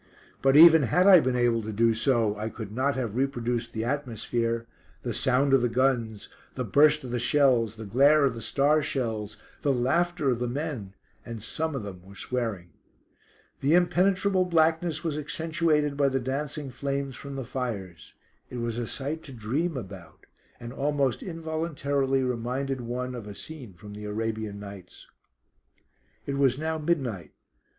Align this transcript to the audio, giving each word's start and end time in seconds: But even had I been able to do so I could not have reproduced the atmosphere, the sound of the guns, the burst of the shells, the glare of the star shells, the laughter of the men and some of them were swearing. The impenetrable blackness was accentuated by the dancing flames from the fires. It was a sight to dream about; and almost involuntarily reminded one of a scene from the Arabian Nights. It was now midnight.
But 0.41 0.55
even 0.55 0.81
had 0.81 1.05
I 1.05 1.19
been 1.19 1.35
able 1.35 1.61
to 1.61 1.71
do 1.71 1.93
so 1.93 2.35
I 2.35 2.49
could 2.49 2.71
not 2.71 2.95
have 2.95 3.15
reproduced 3.15 3.71
the 3.71 3.83
atmosphere, 3.85 4.65
the 5.03 5.13
sound 5.13 5.53
of 5.53 5.61
the 5.61 5.69
guns, 5.69 6.27
the 6.55 6.63
burst 6.65 7.03
of 7.03 7.11
the 7.11 7.19
shells, 7.19 7.75
the 7.75 7.85
glare 7.85 8.25
of 8.25 8.33
the 8.33 8.41
star 8.41 8.81
shells, 8.81 9.37
the 9.61 9.71
laughter 9.71 10.31
of 10.31 10.39
the 10.39 10.47
men 10.47 10.95
and 11.23 11.43
some 11.43 11.75
of 11.75 11.83
them 11.83 12.01
were 12.01 12.15
swearing. 12.15 12.71
The 13.59 13.75
impenetrable 13.75 14.43
blackness 14.43 15.03
was 15.03 15.19
accentuated 15.19 15.95
by 15.97 16.09
the 16.09 16.19
dancing 16.19 16.71
flames 16.71 17.15
from 17.15 17.35
the 17.35 17.45
fires. 17.45 18.15
It 18.49 18.57
was 18.57 18.79
a 18.79 18.87
sight 18.87 19.21
to 19.25 19.31
dream 19.31 19.77
about; 19.77 20.25
and 20.59 20.73
almost 20.73 21.21
involuntarily 21.21 22.23
reminded 22.23 22.81
one 22.81 23.13
of 23.13 23.27
a 23.27 23.35
scene 23.35 23.73
from 23.75 23.93
the 23.93 24.05
Arabian 24.05 24.59
Nights. 24.59 25.05
It 26.25 26.39
was 26.39 26.57
now 26.57 26.79
midnight. 26.79 27.33